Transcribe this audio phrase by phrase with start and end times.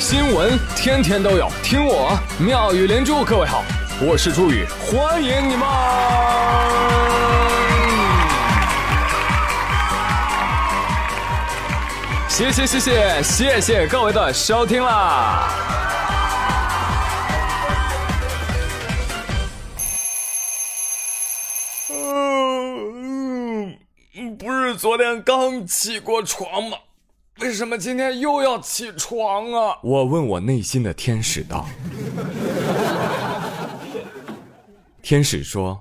[0.00, 3.22] 新闻天天都有，听我妙语连珠。
[3.22, 3.62] 各位好，
[4.00, 5.68] 我是朱宇，欢迎你们！
[12.30, 15.50] 谢谢谢谢谢谢各位的收听啦！
[21.90, 23.76] 嗯，
[24.38, 26.78] 不是昨天刚起过床吗？
[27.40, 29.78] 为什么今天又要起床啊？
[29.82, 31.64] 我问我内心的天使道。
[35.02, 35.80] 天使说：“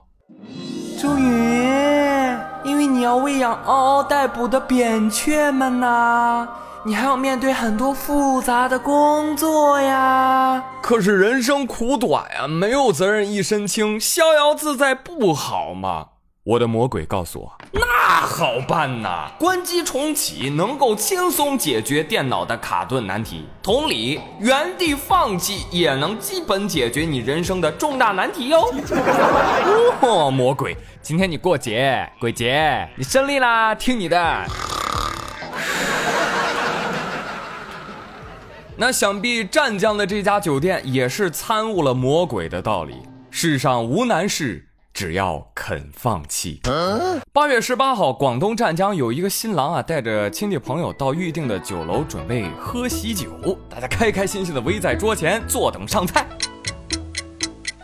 [1.00, 6.48] 朱云，因为你要喂养嗷嗷待哺的扁鹊们呐，
[6.86, 10.64] 你还要面对很多复杂的工作呀。
[10.82, 16.08] 可是人生苦短呀，没有责任一身轻，逍遥自在不好吗？”
[16.52, 17.82] 我的魔鬼告诉我，那
[18.12, 23.46] 那好办呐，关机重启能够轻松解决电脑的卡顿难题。
[23.62, 28.74] 同理，原地放弃也能基本解决你人生的重大难题哟。
[30.02, 34.44] 哦，魔鬼，今天你过节，鬼节，你胜利啦，听你的。
[38.76, 44.66] 那想必湛江的这家酒店也是参悟了魔鬼的道理，世上无难事。
[44.92, 46.60] 只要肯放弃。
[47.32, 53.30] 八月十八号，广东湛江有一个新郎啊，带着亲戚朋友到预定的酒楼准备喝喜酒，
[53.70, 56.26] 大家开开心心的围在桌前坐等上菜。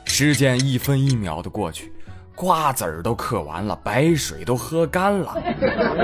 [0.08, 1.94] 时间一分一秒的过去，
[2.33, 5.38] 瓜子儿都嗑完了，白水都喝干了。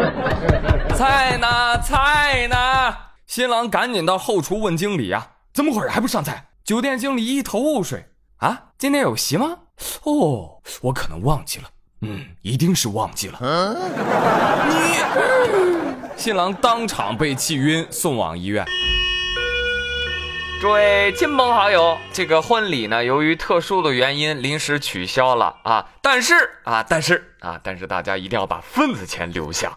[0.95, 1.81] 菜呢？
[1.81, 2.95] 菜呢？
[3.25, 6.49] 新郎赶紧到后厨问经理啊，怎么回事还不上菜？
[6.63, 8.05] 酒店经理一头雾水
[8.37, 9.57] 啊，今天有席吗？
[10.03, 11.65] 哦，我可能忘记了，
[12.01, 13.39] 嗯，一定是忘记了。
[14.69, 14.97] 你，
[16.15, 18.65] 新郎当场被气晕，送往医院。
[20.61, 29.75] 诸位亲朋好友，这个婚礼呢，由于特殊的原因临时取消了啊，但是啊，但是啊，但是大家一定要把份子钱留下。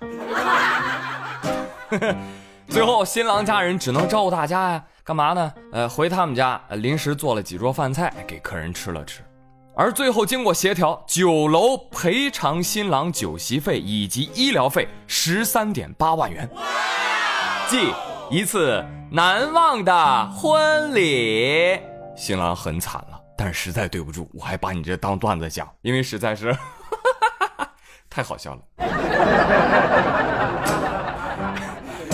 [2.69, 5.53] 最后，新郎家人只能招呼大家呀，干嘛呢？
[5.73, 9.23] 呃，回他们家临时做了几桌饭菜给客人吃了吃。
[9.77, 16.49] 而最后经过协调，酒楼赔偿新郎酒席费以及医疗费十三点八万元，
[17.69, 17.93] 即
[18.31, 21.81] 一次难忘的婚礼。
[22.17, 26.57] 新郎很惨了，但是实在对不住，我还把你这当段子讲，因为实在是
[28.09, 28.61] 太好笑了。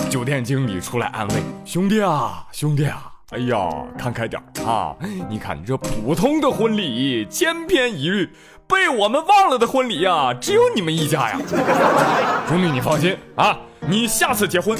[0.09, 3.10] 酒店经理出来安慰兄弟啊，兄弟啊。
[3.31, 4.93] 哎呀，看开点啊！
[5.29, 8.29] 你看这普通的婚礼千篇一律，
[8.67, 11.39] 被我们忘了的婚礼呀，只有你们一家呀。
[12.49, 14.77] 兄弟，你放心啊，你下次结婚，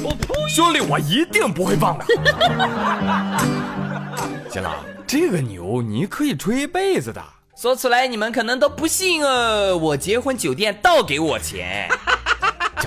[0.49, 2.03] 兄弟我一定不会忘的。
[4.51, 4.73] 新郎，
[5.07, 7.23] 这个牛你可以吹一辈子的。
[7.55, 11.87] 说出来你们可能都不信哦，我结婚酒店倒给我钱。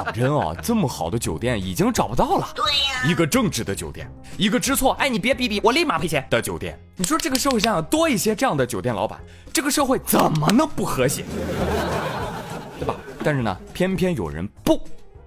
[0.04, 2.48] 讲真啊，这么好的酒店已经找不到了。
[2.54, 6.78] 对呀，一个正直的酒店，一个知错，哎，你别逼逼，我立马赔钱的酒店。
[6.96, 9.18] 你说这个社会上多一些这样的酒店老板，
[9.52, 11.24] 这个社会怎么能不和谐？
[12.78, 12.94] 对吧？
[13.22, 14.80] 但是呢，偏偏有人不。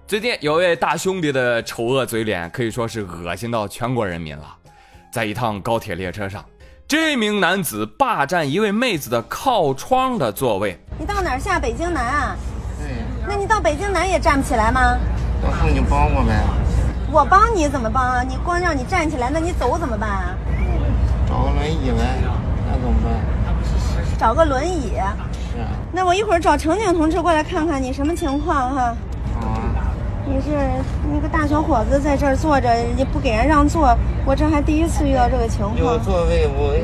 [0.06, 4.56] 最近有位大兄弟的丑恶嘴脸可以说是恶心到全国人民了。
[5.12, 6.44] 在一趟高铁列车上，
[6.86, 10.78] 这名男子霸占一位妹子的靠窗的座位。
[10.98, 12.36] 你到哪儿下北京南啊？
[13.28, 14.96] 那你到北京南也站不起来吗？
[15.42, 16.32] 到时候你帮我呗。
[17.12, 18.22] 我帮你怎么帮啊？
[18.26, 20.34] 你光让你站起来，那你走怎么办啊？
[21.28, 22.02] 找个轮椅呗，
[22.66, 23.12] 那怎么办？
[24.18, 24.94] 找个轮椅。
[25.52, 25.58] 是。
[25.92, 28.96] 那我一会儿找乘警同志过来看看你什么情况哈。
[29.38, 29.60] 好啊。
[30.26, 30.56] 你是
[31.12, 35.76] 那个大小伙子在这儿坐着，也不给人让座，我这还第一次遇到这个情况。
[35.76, 36.74] 有座位我。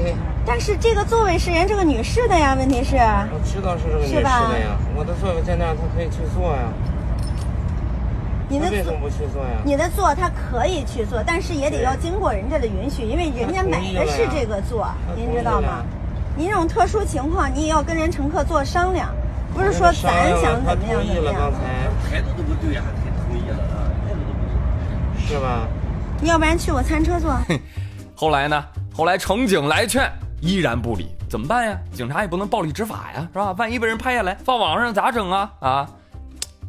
[0.47, 2.97] 但是这个座位是人这个女士的呀，问题是。
[2.97, 6.63] 我知道是这个女士的呀，我的座位在那儿，她可以去坐呀。
[8.47, 9.57] 你的为什么不去坐呀？
[9.65, 14.87] 你的座她可以去坐，但是也得要经过人家的允许，因为人家买的是这个座，
[15.17, 15.83] 您知道吗？
[16.37, 19.09] 您这种特殊情况，你也要跟人乘客做商量，
[19.55, 21.53] 不是说咱想怎么样怎么样。
[22.11, 22.85] 态度都不对啊，
[23.27, 24.41] 同意了啊，态度都不
[25.17, 25.67] 对，是吧？
[26.21, 27.35] 你要不然去我餐车坐。
[28.15, 28.63] 后来呢？
[28.95, 30.09] 后来乘警来劝。
[30.45, 31.79] 依然不理，怎么办呀？
[31.91, 33.53] 警察也不能暴力执法呀，是吧？
[33.53, 35.51] 万一被人拍下来放网上咋整啊？
[35.61, 35.89] 啊！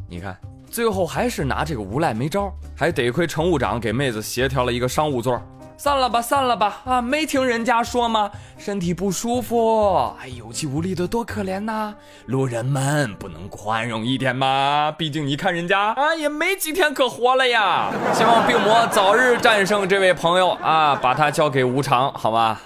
[0.08, 0.34] 你看，
[0.70, 5.38] 最后还是拿这个无赖没招，还得亏乘务长给妹子协调了一个商务座，
[5.76, 6.80] 散了吧，散了吧！
[6.86, 8.30] 啊，没听人家说吗？
[8.56, 11.94] 身体不舒服，哎，有气无力的，多可怜呐！
[12.24, 14.90] 路人们不能宽容一点吗？
[14.96, 17.90] 毕竟你看人家啊，也没几天可活了呀。
[18.14, 22.58] 希望病魔早日战胜这位朋友啊，把他交给无常，好吗？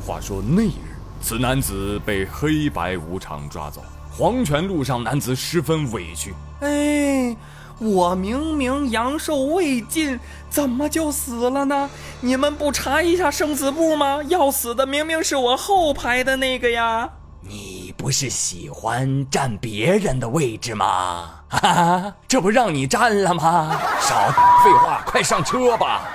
[0.00, 6.34] 话说那日，此男子被黑白无常抓走，黄泉路上，男子十分委屈。
[6.60, 7.36] 哎。
[7.82, 10.20] 我明明阳寿未尽，
[10.50, 11.88] 怎么就死了呢？
[12.20, 14.22] 你们不查一下生死簿吗？
[14.24, 17.08] 要死的明明是我后排的那个呀！
[17.40, 21.30] 你不是喜欢占别人的位置吗？
[21.48, 23.80] 哈哈，这不让你占了吗？
[23.98, 24.28] 少
[24.62, 26.06] 废话，快上车吧！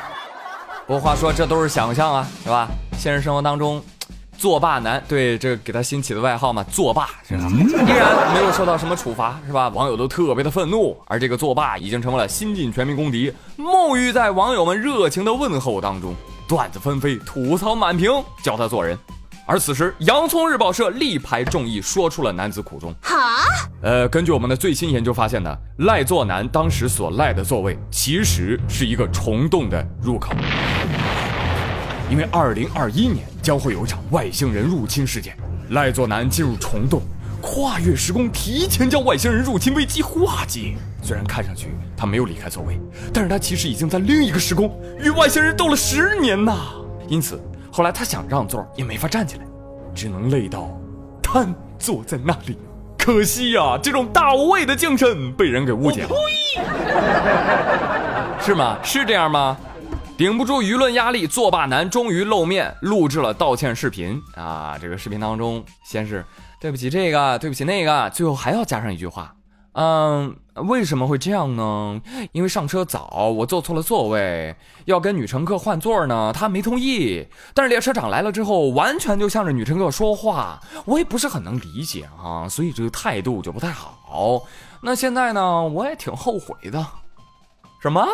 [0.87, 2.67] 不过话说，这都是想象啊，是吧？
[2.95, 3.81] 现实生活当中。
[4.37, 7.49] 作霸男对这个给他新起的外号嘛，作霸是吧？
[7.49, 9.69] 依然没有受到什么处罚是吧？
[9.69, 16.13] 网友都特别的愤怒，而这个作霸已经成为了新晋全民公敌，沐浴在网友们热情的问候当中，
[16.47, 18.11] 段子纷飞，吐槽满屏，
[18.43, 18.95] 教他做人。
[19.47, 22.93] 而此时，洋葱日报社力排众议，说出了男子苦衷。
[23.01, 23.45] 哈，
[23.81, 30.31] 呃，根据我们的最新研究发现呢，赖作男当时所赖的座位其实是一个虫洞的入口。
[32.09, 35.35] 因为二零二一年将会有一场外星人入侵事件，
[35.71, 37.01] 赖作男进入虫洞，
[37.41, 40.75] 跨越时空，提前将外星人入侵危机化解。
[41.01, 42.79] 虽然看上去他没有离开座位，
[43.13, 46.55] 但是他其实已经在另一个时空与外星人斗了十年呐。
[47.07, 47.41] 因此，
[47.71, 49.43] 后来他想让座也没法站起来，
[49.93, 50.69] 只能累到
[51.21, 52.57] 瘫坐在那里。
[52.97, 56.09] 可惜呀，这种大无畏的精神被人给误解了。
[58.39, 58.77] 是吗？
[58.83, 59.57] 是这样吗？
[60.17, 64.77] 顶不住舆论压力，作霸男终于露面，录制了道歉视频啊！
[64.79, 66.25] 这个视频当中，先是
[66.61, 69.35] 对不起这个，对不起那个，最后还要加上一句话，
[69.73, 70.33] 嗯，
[70.67, 71.99] 为什么会这样呢？
[72.31, 77.27] 因为上车早，我坐错了座位，要跟女乘客换座呢，他没同意。
[77.53, 84.41] 但是列车长来了之后，完全就向着女乘客说话，我也不是很能理解啊，所以这个态度就不太好。
[84.81, 86.87] 那现在呢，我也挺后悔的。
[87.81, 88.07] 什么？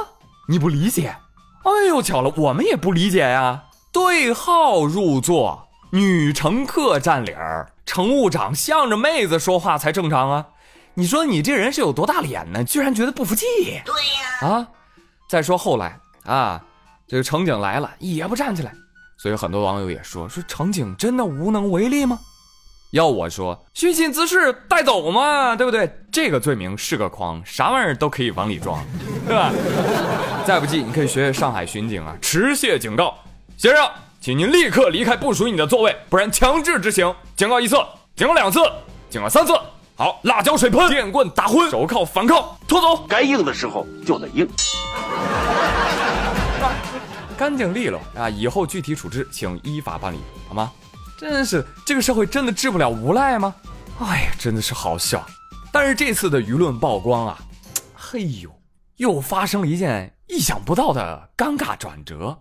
[0.50, 1.16] 你不理解？
[1.64, 3.66] 哎呦，巧了，我们也不理解呀。
[3.92, 10.48] 对号入座，女乘客占理儿，乘务长向着妹子说话才正常啊。
[10.94, 12.64] 你说你这人是有多大脸呢？
[12.64, 13.46] 居然觉得不服气？
[13.86, 14.48] 对呀。
[14.48, 14.68] 啊，
[15.30, 16.64] 再说后来啊，
[17.08, 18.74] 这个乘警来了也不站起来，
[19.18, 22.20] 所以很多网友也说说乘警真的无能为力吗？
[22.92, 25.90] 要我说，寻衅滋事带走嘛，对不对？
[26.12, 28.84] 这个罪名是个筐，啥玩意儿都可以往里装，
[29.26, 29.50] 对吧？
[30.46, 33.16] 再不济，你可以学学上海巡警啊，持械警告。
[33.56, 33.90] 先生，
[34.20, 37.16] 请您立刻离开不属于你的座位，不然强制执行。
[37.38, 37.78] 警告一次，
[38.14, 38.60] 警告两次，
[39.10, 39.54] 警告三次。
[39.96, 43.06] 好，辣椒水喷，电棍打昏，手铐反铐，拖走。
[43.08, 44.46] 该硬的时候就得硬，
[47.38, 48.30] 干净利落啊！
[48.30, 50.18] 以后具体处置，请依法办理，
[50.50, 50.54] 好。
[50.54, 50.70] 吗？
[51.22, 53.54] 真是这个社会真的治不了无赖吗？
[54.00, 55.24] 哎呀，真的是好笑。
[55.72, 57.38] 但是这次的舆论曝光啊，
[57.94, 58.50] 嘿呦，
[58.98, 62.36] 又发生了一件意想不到的尴尬转折。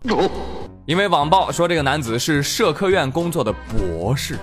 [0.87, 4.39] 因为网曝说这个男子是社科院工作的博士，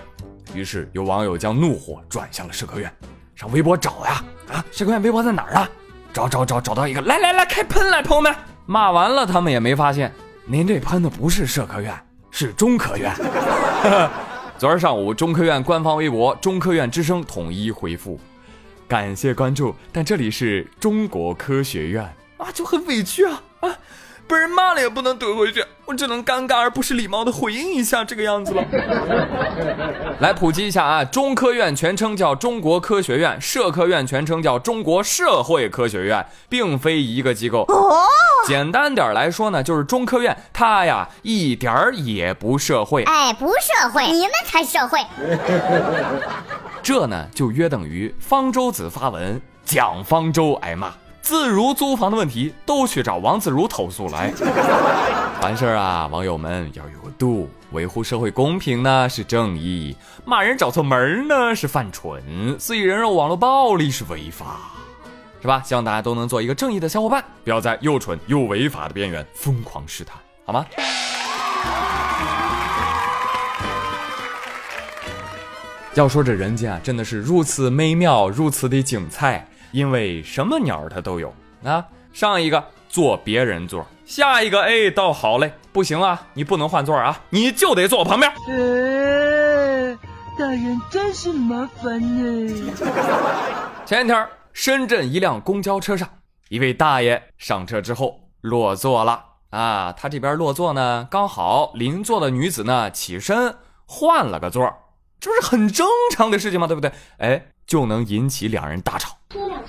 [0.53, 2.95] 于是有网友将怒火转向了社科院，
[3.33, 4.23] 上微博找呀
[4.53, 5.67] 啊，社科院微博在哪儿啊？
[6.13, 8.35] 找找找找到一个，来来来，开喷来，朋友们！
[8.67, 10.13] 骂完了，他们也没发现，
[10.45, 11.91] 您这喷的不是社科院，
[12.29, 13.11] 是中科院。
[14.59, 18.19] 昨儿上午，中科院官方微博“中科院之声”统一回复
[18.89, 22.03] ：“感谢关注，但这里是中国科学院。
[22.37, 23.69] 啊，就很委屈啊啊，
[24.27, 28.61] 被人骂了也不能怼回去。”我只能尴尬而不失礼貌的回应一下这个样子了。
[30.19, 37.61] 来普及一下啊，中科院全称叫中国科学院，社科院全称叫中国社会科学院，并非一个机构。
[37.69, 38.03] 哦，
[38.45, 43.03] 简单点来说呢，就是中科院它呀一点儿也不社会。
[43.03, 44.99] 哎，不社会，你们才社会。
[46.83, 50.91] 这呢就约等于方舟子发文讲方舟挨骂。
[51.27, 54.31] 自如租房的问题都去找王自如投诉来。
[55.41, 59.93] 凡事啊，网友们要有个度，维护社会公平呢是正义，
[60.23, 62.23] 骂人找错门呢是犯蠢，
[62.57, 64.71] 肆意人肉网络暴力是违法，
[65.41, 65.61] 是吧？
[65.65, 70.15] 希望大家都能做一个正义的小伙伴，不要在又蠢又违法的边缘疯狂试探，
[70.45, 70.65] 好吗？
[75.93, 79.45] 要说这人间啊，真的是如此美妙，如此的精彩。
[79.71, 81.33] 因为什么鸟它都有
[81.63, 88.31] 啊，上一个坐别人座，下一个哎倒好嘞，不行啊，你不能换座啊，你就得坐我旁边。
[88.47, 89.95] 呃，
[90.37, 92.73] 大人真是麻烦呢。
[93.85, 96.09] 前天深圳一辆公交车上，
[96.49, 103.55] 一位大爷上车之后落座了，啊，他这边落座呢，刚好邻座的女子呢起身
[103.85, 104.63] 换了个座，
[105.19, 106.67] 这不是很正常的事情吗？
[106.67, 106.91] 对不对？
[107.17, 109.16] 哎，就能引起两人大吵。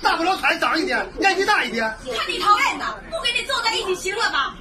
[0.01, 1.83] 大不了腿长一点，年纪大一点。
[2.15, 4.55] 看你讨厌的，不跟你坐在一起行了吧？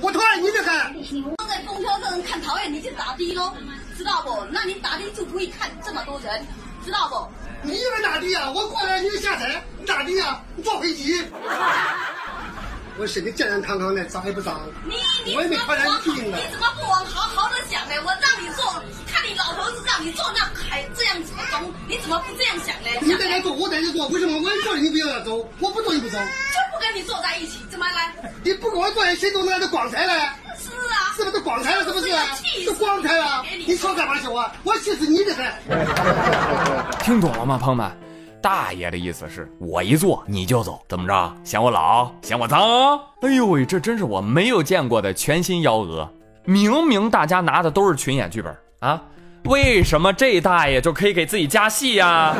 [0.00, 0.94] 我讨厌你的很。
[1.36, 3.52] 坐在公交车上看讨厌你就打的喽，
[3.96, 4.44] 知道不？
[4.50, 6.46] 那你打的就不会看这么多人，
[6.84, 7.26] 知道不？
[7.62, 8.50] 你以为咋地呀？
[8.54, 9.46] 我过来你就下车，
[9.86, 10.40] 哪地呀？
[10.54, 11.24] 你坐飞机。
[12.98, 14.60] 我身体健健康康的，脏也不脏。
[14.84, 17.94] 你你我也没怎么不往传染病呢你怎么不往好好的想呢？
[18.04, 18.64] 我让你做，
[19.06, 22.88] 看你老头子让你做，那还这样子走，你怎么不这样想呢？
[23.02, 25.46] 你在那坐，我在这坐，为什么我坐你不要走？
[25.60, 26.18] 我不坐你不走。
[26.18, 28.30] 就不跟你坐在一起，怎么了？
[28.42, 30.14] 你不跟我坐，谁都能都光彩了，
[30.56, 31.84] 是啊，是不是都光彩了？
[31.84, 32.06] 是不是？
[32.36, 33.44] 气都光彩了。
[33.66, 34.50] 你说干嘛说啊？
[34.64, 36.96] 我气死你的很。
[37.04, 37.90] 听懂了吗，朋友们？
[38.40, 41.36] 大爷的意思是我一坐你就走，怎么着？
[41.44, 42.10] 嫌我老？
[42.22, 42.98] 嫌我脏？
[43.20, 46.08] 哎呦喂，这真是我没有见过的全新幺蛾！
[46.44, 49.02] 明明大家拿的都是群演剧本啊，
[49.48, 52.36] 为什么这大爷就可以给自己加戏呀？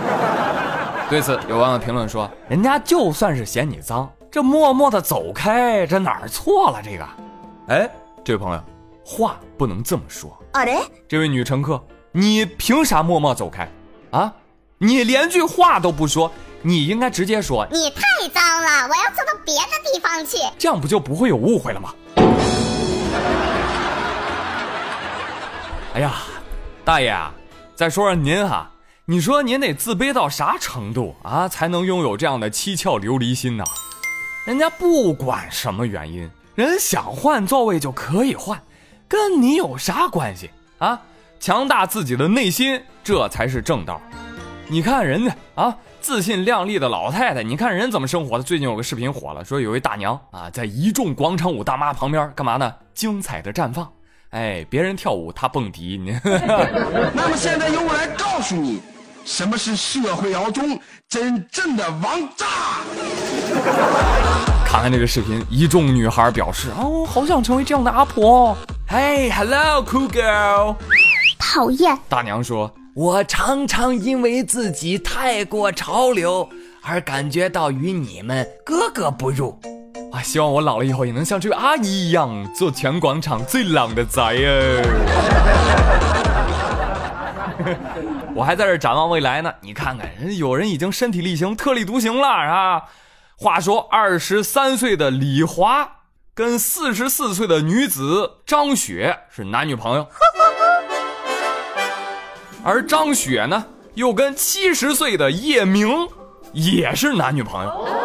[1.09, 6.83] 对此，有网友评论说：“人家就算是嫌你脏，这默默的走开，这哪儿错了？
[6.85, 7.09] 这个？
[7.69, 7.91] 哎，
[8.23, 8.63] 这位朋友，
[9.03, 10.39] 话不能这么说。
[10.53, 13.67] 啊嘞，这位女乘客，你凭啥默默走开？
[14.11, 14.31] 啊，
[14.77, 18.03] 你连句话都不说，你应该直接说，你太
[18.35, 20.37] 脏了，我要坐到别的地方去。
[20.59, 21.95] 这样不就不会有误会了吗？
[25.95, 26.13] 哎呀，
[26.89, 27.31] 大爷啊，
[27.75, 28.71] 再说说您哈，
[29.05, 33.65] 你说您得自卑到啥程度啊，才能拥有这样的七窍琉璃心呢？
[34.47, 38.59] 人家不管什么原因，人想换座位就可以换，
[39.07, 40.99] 跟你有啥关系啊？
[41.39, 44.01] 强大自己的内心，这才是正道。
[44.67, 48.43] 你看人家啊，自信靓丽的老太太，你看人怎么生活的？
[48.43, 52.73] 最近有个视频火了，说有一大娘啊，在一众广场舞大妈旁边干嘛呢？
[52.95, 53.87] 精彩的绽放。
[54.31, 55.97] 哎，别人跳舞，他蹦迪。
[55.97, 56.15] 你
[57.15, 58.83] 那么现在由我来告诉你，
[59.25, 62.47] 什么是社会摇中真正的王炸。
[64.67, 68.55] 看看这个视频，一众女孩表示哦，好想成为这样的阿婆。
[68.87, 70.77] 嘿，Hello，cool girl。
[71.39, 76.47] 讨厌，大娘说，我常常因为自己太过潮流
[76.83, 79.59] 而感觉到与你们格格不入。
[80.13, 84.83] 啊，希望我老了以后也能像这位阿姨一样，做全广场最靓的仔哦。
[88.35, 92.85] 我还在这展望未来呢，你看看，人有人已经身体力行、特立独行了啊。
[93.37, 95.89] 话说，二十三岁的李华
[96.35, 100.07] 跟四十四岁的女子张雪是男女朋友，
[102.65, 106.09] 而张雪呢，又跟七十岁的叶明
[106.53, 107.98] 也是男女朋友。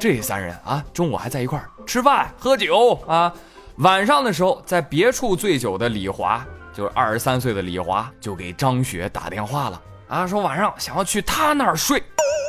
[0.00, 3.30] 这三人啊，中午还在一块儿吃饭喝酒啊。
[3.76, 6.42] 晚上的时候，在别处醉酒的李华，
[6.72, 12.02] 就是二十三岁的李华，就给张雪打电话了啊，说晚上想要去他那儿睡。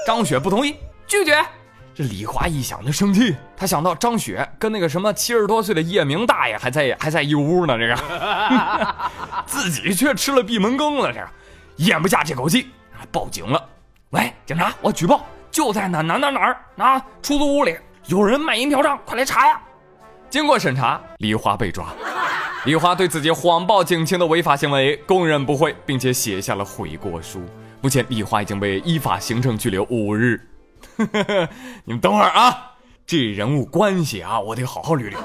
[0.07, 1.45] 张雪不同意，拒绝。
[1.93, 8.95] 这李华一想就生气，他想到张雪跟那个什么七十多岁的叶明大爷还在还在一屋呢，这个
[9.45, 11.27] 自己却吃了闭门羹了，这个
[11.75, 12.69] 咽不下这口气，
[13.11, 13.61] 报警了。
[14.11, 19.61] 喂，警察，我举报，就在哪哪哪哪儿啊，出租屋里有人卖淫嫖娼，快来查呀！
[20.29, 21.87] 经过审查，李华被抓。
[22.63, 27.41] 李华对自己谎报警情的违法行为供认不讳，并且写下了悔过书。
[27.81, 30.39] 目前，李华已经被依法行政拘留五日。
[31.83, 32.71] 你们等会儿啊，
[33.05, 35.15] 这人物关系啊，我得好好捋捋。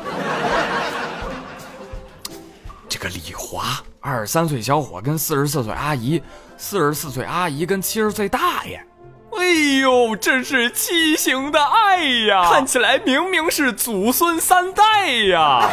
[2.88, 6.20] 这个李华，二十三岁小伙跟四十四岁阿姨，
[6.56, 8.84] 四十四岁阿姨跟七十岁大爷。
[9.38, 12.50] 哎呦，这是畸形的爱呀！
[12.50, 15.68] 看起来明明是祖孙三代呀！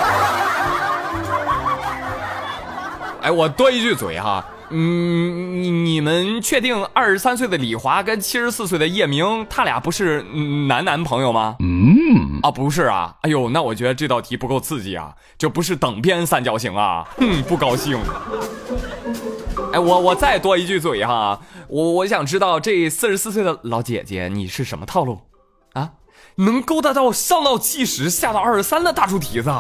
[3.22, 10.22] 哎，我多一句嘴哈，嗯，你你们确定二十三岁的李华跟七十四岁的叶明，他俩不是
[10.68, 11.56] 男男朋友吗？
[11.60, 13.16] 嗯，啊，不是啊。
[13.22, 17.98] 哎呦，那我觉得这道题不够刺激啊，这不是等边三角形啊，哼，不高兴。
[19.74, 25.20] 哎，我我再多一句嘴哈，我我想知道这四十四岁的老姐姐你是什么套路
[25.74, 25.94] 啊？
[26.36, 29.52] 能勾搭到上到七十下到二十三的大猪蹄子，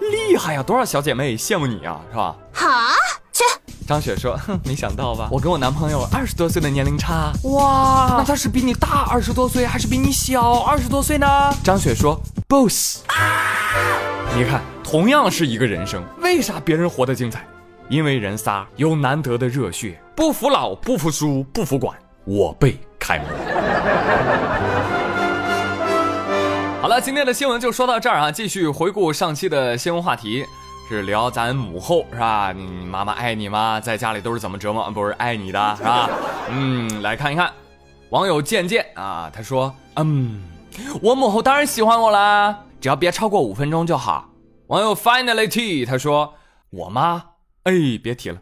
[0.00, 0.62] 厉害呀！
[0.62, 2.34] 多少小姐妹羡慕你啊，是吧？
[2.54, 2.68] 好，
[3.32, 3.44] 去。
[3.86, 5.28] 张雪说：“哼， 没想到吧？
[5.30, 11.26] 我跟我男朋友二十多岁的年龄差，哇，那他是比你大二十多岁，还是比你小二十多岁呢？”
[11.62, 13.00] 张雪说：“both。
[14.34, 17.46] 你看，同样是一个人生，为啥别人活得精彩？
[17.90, 21.98] 因为人仨有难得的热血，不服老，不服输，不服管。
[22.24, 23.26] 我辈开门。
[26.80, 30.46] 好了，今天的新闻就说到这儿啊，继续回顾上期的新闻话题。
[30.88, 32.52] 是聊咱母后是吧？
[32.52, 33.80] 你妈妈爱你吗？
[33.80, 34.88] 在家里都是怎么折磨？
[34.92, 36.08] 不是爱你的是吧？
[36.48, 37.50] 嗯，来看一看，
[38.10, 40.40] 网友渐渐啊，他说，嗯，
[41.02, 44.28] 我母后当然喜欢我啦，只要别超过五分钟就好。
[44.68, 46.32] 网友 finally t 他说，
[46.70, 47.20] 我妈，
[47.70, 48.38] 哎，别提了，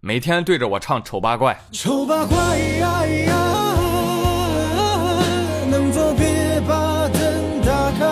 [0.00, 1.56] 每天对着我唱丑八怪。
[1.70, 3.34] 丑八怪呀呀，
[5.70, 8.04] 能否别把灯打开？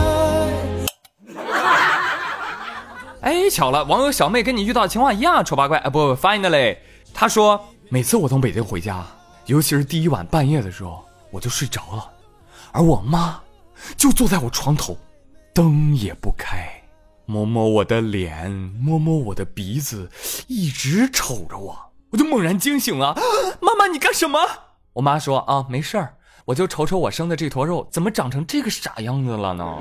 [3.23, 5.91] 哎，巧了，网友小妹跟你遇到的情况一样，丑八怪啊！
[5.91, 6.77] 不，finally，
[7.13, 9.05] 她说每次我从北京回家，
[9.47, 12.09] 尤其是第一晚半夜的时候，我就睡着了，
[12.71, 13.41] 而我妈
[13.97, 14.97] 就坐在我床头，
[15.53, 16.82] 灯也不开，
[17.25, 20.11] 摸摸我的脸，摸摸我的鼻子，
[20.49, 21.79] 一直瞅着我，
[22.11, 23.15] 我就猛然惊醒了。
[23.61, 24.39] 妈妈，你干什么？
[24.95, 29.79] 我妈说啊，没事儿，我就瞅瞅我生的这坨肉怎么长成这个傻样子了呢？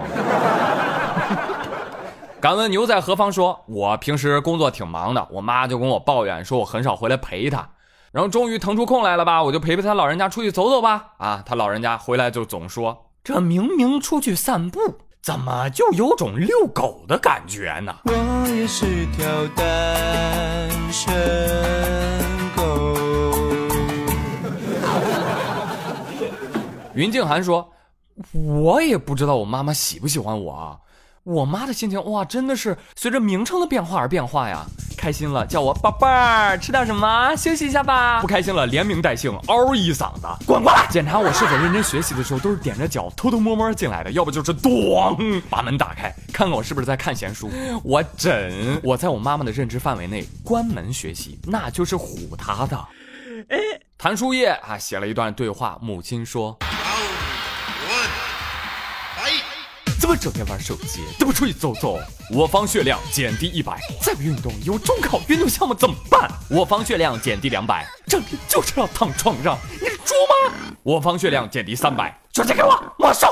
[2.39, 3.31] 敢问牛在何方？
[3.31, 7.69] 说我平时工作挺忙的，我妈就跟我抱怨说我很少回来陪她，
[8.11, 11.13] 然后终于腾出空来了吧，我就陪陪她老人家出去走走吧。
[11.17, 14.79] 啊，她老人家回来就总说，这明明出去散步，
[15.21, 17.95] 怎么就有种遛狗的感觉呢？
[18.05, 21.13] 我也是条单身
[22.55, 22.97] 狗。
[26.95, 27.71] 云静涵说，
[28.33, 30.79] 我也不知道我妈妈喜不喜欢我啊。
[31.23, 34.65] 我妈的心情哇，真的是随着名称的变化而变化呀！
[34.97, 37.35] 开心了叫我宝贝儿，吃点什么？
[37.35, 38.21] 休息一下吧。
[38.21, 40.87] 不开心了，连名带姓嗷一嗓子，滚过来！
[40.89, 47.51] 检查我是否认真学习的时候，都是踮着脚偷偷摸摸进来的，要不就是咣把门打开，看看我是不是在看闲书。
[47.85, 52.77] 我真，我在我妈妈的认知范围内关门学习，那就是唬她的。
[53.49, 53.57] 哎，
[53.97, 56.57] 谭书叶啊，写了一段对话，母亲说。
[60.01, 61.01] 怎么整天玩手机？
[61.19, 61.99] 都不出去走走？
[62.31, 66.27] 我方血量减低一百，再不运动，有中考运动项目怎么办？
[66.49, 70.15] 我方血量减低两百，整天就是要躺床上，你是猪
[70.49, 70.55] 吗？
[70.81, 73.27] 我方血量减低三百，手机给我没收。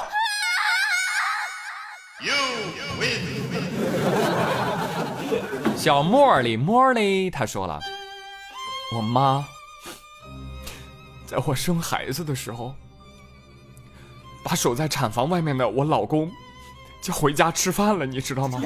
[5.75, 7.79] 小茉莉茉莉，他说了，
[8.95, 9.43] 我妈
[11.25, 12.75] 在我生孩子的时候，
[14.43, 16.31] 把守在产房外面的我老公。
[17.01, 18.59] 就回家吃饭了，你知道吗？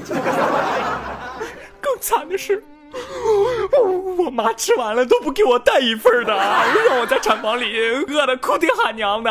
[1.80, 2.64] 更惨的是，
[4.18, 9.30] 我妈吃完了都不给我带一份的，让我在产房里饿的哭爹喊娘的。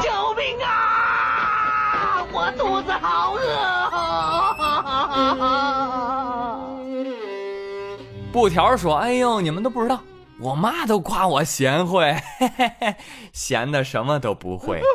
[0.00, 2.24] 救命啊！
[2.32, 3.40] 我肚子好饿。
[8.32, 9.98] 布条说：“哎呦，你们都不知道，
[10.40, 12.94] 我妈都夸我贤惠，嘿嘿嘿
[13.32, 14.80] 闲的什么都不会。”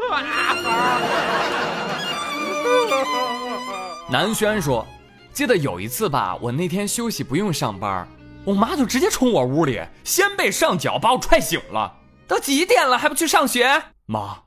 [4.07, 4.85] 南轩说
[5.33, 8.07] ：“记得有一次吧，我那天休息不用上班，
[8.43, 11.91] 我妈就直接冲我屋里，掀被上脚把我踹醒了。
[12.27, 13.81] 都几点了还不去上学？
[14.05, 14.43] 妈，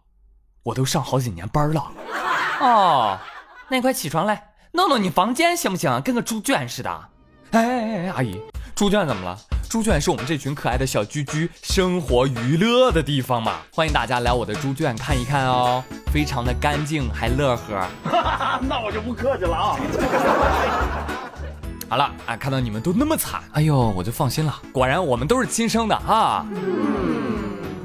[0.63, 1.91] 我都上好几年班了。
[2.61, 3.19] 哦，
[3.69, 6.01] 那你快起床来，弄弄你房间行不行？
[6.03, 6.91] 跟个猪圈似的。
[7.51, 8.41] 哎哎哎，阿姨，
[8.77, 9.37] 猪圈怎么了？”
[9.69, 17.87] 猪圈是我们这群可爱的小居居生活娱乐的地方嘛，欢迎大家来我的猪圈看一看哦，非常的干净还乐呵。
[18.67, 19.77] 那我就不客气了啊。
[21.91, 24.55] 好了啊，看到你们都那么惨，哎呦，我就放心了。
[24.73, 26.47] 果然我们都是亲生的啊。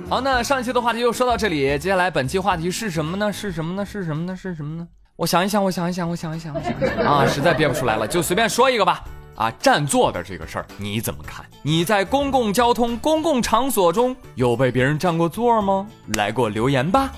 [0.09, 3.31] 好，那上一期的话题就说到这里，接下来本期话题是什么呢？
[3.31, 3.85] 是什么呢？
[3.85, 4.33] 是什么呢？
[4.35, 4.87] 是什么呢？
[5.17, 9.03] 我想一想，我想一想，我想一想，我想一想啊，实在憋不出来了，就随便说一个吧。
[9.35, 11.45] 啊，占座的这个事儿你怎么看？
[11.61, 15.87] 你在公共交通、公共场所中有被别人占过座吗？
[16.15, 17.11] 来给我留言吧。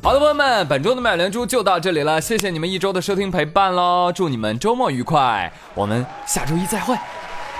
[0.00, 6.94] 好的，朋友们，本周的麦连珠就到这里了，谢谢你们一周的收听陪伴喽，祝你们周末愉快，我们下周一再会，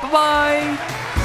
[0.01, 1.18] 拜拜。